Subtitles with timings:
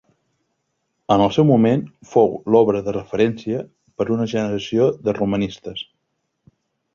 [1.15, 3.61] En el seu moment fou l'obra de referència
[4.01, 5.85] per a una generació de romanistes.